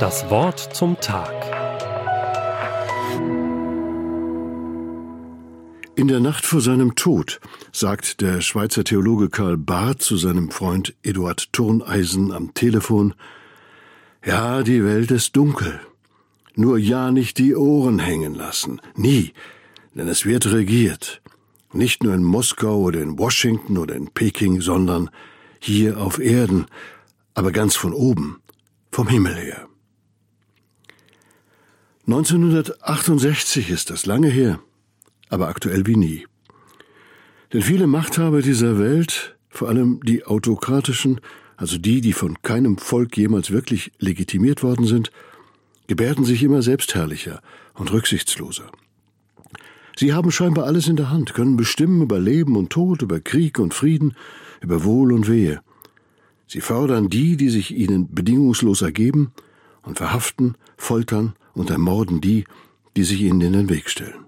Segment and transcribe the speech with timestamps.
[0.00, 1.32] Das Wort zum Tag.
[5.96, 7.40] In der Nacht vor seinem Tod
[7.72, 13.14] sagt der Schweizer Theologe Karl Barth zu seinem Freund Eduard Turneisen am Telefon
[14.24, 15.80] Ja, die Welt ist dunkel.
[16.56, 18.80] Nur ja nicht die Ohren hängen lassen.
[18.96, 19.32] Nie.
[19.94, 21.22] Denn es wird regiert.
[21.72, 25.10] Nicht nur in Moskau oder in Washington oder in Peking, sondern
[25.60, 26.66] hier auf Erden,
[27.34, 28.40] aber ganz von oben,
[28.94, 29.68] vom Himmel her.
[32.06, 34.60] 1968 ist das lange her,
[35.28, 36.26] aber aktuell wie nie.
[37.52, 41.20] Denn viele Machthaber dieser Welt, vor allem die autokratischen,
[41.56, 45.10] also die, die von keinem Volk jemals wirklich legitimiert worden sind,
[45.88, 47.42] gebärden sich immer selbstherrlicher
[47.74, 48.70] und rücksichtsloser.
[49.96, 53.58] Sie haben scheinbar alles in der Hand, können bestimmen über Leben und Tod, über Krieg
[53.58, 54.14] und Frieden,
[54.60, 55.62] über Wohl und Wehe.
[56.46, 59.32] Sie fördern die, die sich ihnen bedingungslos ergeben,
[59.84, 62.44] und verhaften, foltern und ermorden die,
[62.96, 64.26] die sich ihnen in den Weg stellen.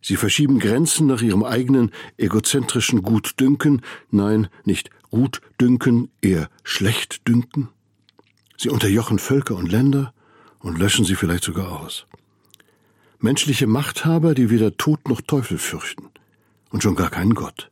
[0.00, 7.68] Sie verschieben Grenzen nach ihrem eigenen egozentrischen Gutdünken, nein, nicht Gutdünken, eher Schlechtdünken.
[8.56, 10.14] Sie unterjochen Völker und Länder
[10.60, 12.06] und löschen sie vielleicht sogar aus.
[13.20, 16.10] Menschliche Machthaber, die weder Tod noch Teufel fürchten
[16.70, 17.70] und schon gar keinen Gott.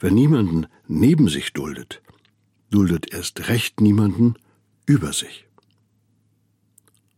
[0.00, 2.02] Wer niemanden neben sich duldet,
[2.74, 4.34] duldet erst recht niemanden
[4.84, 5.46] über sich.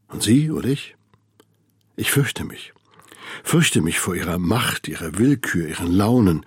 [0.09, 0.97] Und Sie und ich?
[1.97, 2.75] Ich fürchte mich.
[3.43, 6.45] Fürchte mich vor ihrer Macht, ihrer Willkür, ihren Launen.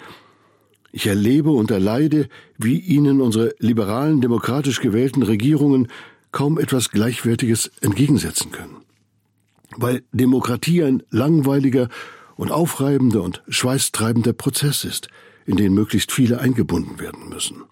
[0.92, 5.88] Ich erlebe und erleide, wie ihnen unsere liberalen, demokratisch gewählten Regierungen
[6.32, 8.78] kaum etwas Gleichwertiges entgegensetzen können.
[9.76, 11.90] Weil Demokratie ein langweiliger
[12.36, 15.10] und aufreibender und schweißtreibender Prozess ist,
[15.46, 17.64] in den möglichst viele eingebunden werden müssen.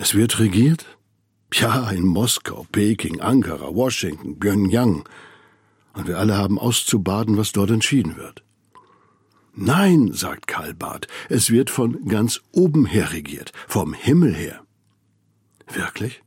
[0.00, 0.86] Es wird regiert,
[1.52, 5.08] ja, in Moskau, Peking, Ankara, Washington, Pyongyang.
[5.92, 8.44] Und wir alle haben auszubaden, was dort entschieden wird.
[9.54, 14.60] Nein, sagt Karl Barth, es wird von ganz oben her regiert, vom Himmel her.
[15.72, 16.22] Wirklich?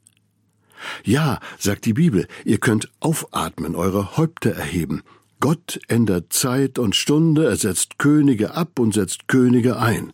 [1.06, 5.02] Ja, sagt die Bibel, ihr könnt aufatmen, eure Häupter erheben.
[5.40, 10.12] Gott ändert Zeit und Stunde, er setzt Könige ab und setzt Könige ein.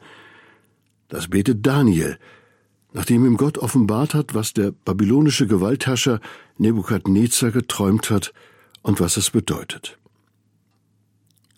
[1.07, 2.19] Das betet Daniel,
[2.97, 6.19] nachdem ihm Gott offenbart hat, was der babylonische Gewaltherrscher
[6.57, 8.33] Nebukadnezar geträumt hat
[8.81, 9.99] und was es bedeutet.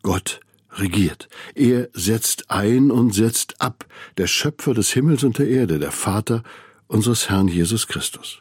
[0.02, 0.42] Gott
[0.72, 1.30] regiert.
[1.56, 3.86] Er setzt ein und setzt ab,
[4.18, 6.44] der Schöpfer des Himmels und der Erde, der Vater
[6.88, 8.40] unseres Herrn Jesus Christus.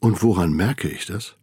[0.00, 1.36] Und woran merke ich das?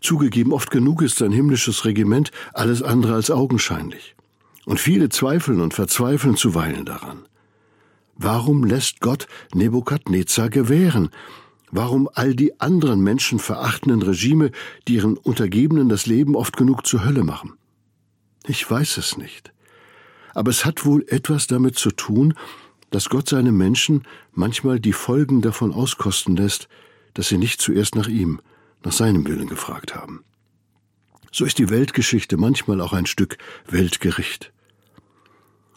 [0.00, 4.16] Zugegeben, oft genug ist sein himmlisches Regiment alles andere als augenscheinlich.
[4.64, 7.26] Und viele zweifeln und verzweifeln zuweilen daran.
[8.16, 11.10] Warum lässt Gott Nebukadnezar gewähren?
[11.70, 14.50] Warum all die anderen menschenverachtenden Regime,
[14.88, 17.54] die ihren Untergebenen das Leben oft genug zur Hölle machen?
[18.46, 19.52] Ich weiß es nicht.
[20.34, 22.34] Aber es hat wohl etwas damit zu tun,
[22.90, 26.68] dass Gott seine Menschen manchmal die Folgen davon auskosten lässt,
[27.14, 28.40] dass sie nicht zuerst nach ihm,
[28.84, 30.24] nach seinem Willen gefragt haben.
[31.32, 34.52] So ist die Weltgeschichte manchmal auch ein Stück Weltgericht.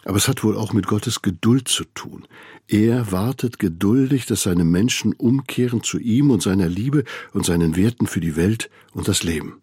[0.06, 2.28] Aber es hat wohl auch mit Gottes Geduld zu tun.
[2.68, 8.08] Er wartet geduldig, dass seine Menschen umkehren zu ihm und seiner Liebe und seinen Werten
[8.08, 9.62] für die Welt und das Leben.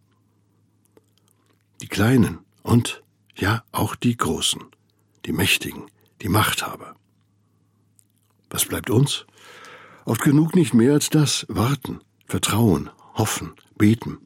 [1.81, 3.03] Die Kleinen und,
[3.35, 4.63] ja, auch die Großen,
[5.25, 5.85] die Mächtigen,
[6.23, 6.97] die Machthaber.
[8.51, 9.27] Was bleibt uns?
[10.05, 14.19] Oft genug nicht mehr als das, warten, vertrauen, hoffen, beten.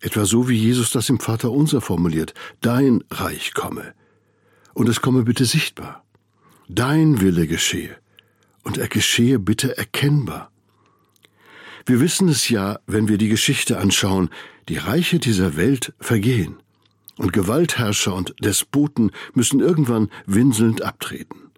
[0.00, 3.94] Etwa so, wie Jesus das im Vater unser formuliert, dein Reich komme
[4.76, 6.04] und es komme bitte sichtbar.
[6.68, 7.96] Dein Wille geschehe,
[8.62, 10.50] und er geschehe bitte erkennbar.
[11.86, 14.28] Wir wissen es ja, wenn wir die Geschichte anschauen,
[14.68, 16.56] die Reiche dieser Welt vergehen,
[17.16, 21.50] und Gewaltherrscher und Despoten müssen irgendwann winselnd abtreten.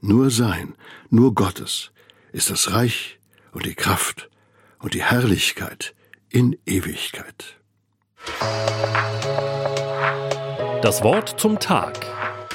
[0.00, 0.74] Nur sein,
[1.10, 1.92] nur Gottes
[2.32, 3.18] ist das Reich
[3.52, 4.30] und die Kraft
[4.78, 5.94] und die Herrlichkeit
[6.30, 7.58] in Ewigkeit.
[10.80, 12.21] Das Wort zum Tag